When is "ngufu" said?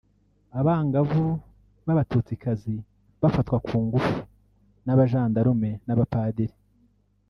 3.85-4.17